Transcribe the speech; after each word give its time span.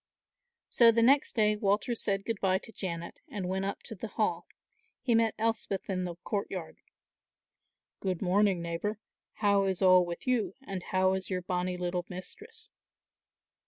So 0.67 0.91
the 0.91 1.03
next 1.03 1.35
day 1.35 1.55
Walter 1.55 1.93
said 1.93 2.25
good 2.25 2.39
bye 2.41 2.57
to 2.57 2.71
Janet 2.73 3.21
and 3.27 3.47
went 3.47 3.65
up 3.65 3.83
to 3.83 3.93
the 3.93 4.07
Hall. 4.07 4.47
He 4.99 5.13
met 5.13 5.35
Elspeth 5.37 5.91
in 5.91 6.05
the 6.05 6.15
courtyard. 6.23 6.77
"Good 7.99 8.19
morning, 8.19 8.63
neighbour, 8.63 8.97
how 9.45 9.65
is 9.65 9.79
all 9.79 10.03
with 10.03 10.25
you 10.25 10.55
and 10.63 10.81
how 10.81 11.13
is 11.13 11.29
your 11.29 11.43
bonnie 11.43 11.77
little 11.77 12.07
mistress?" 12.09 12.71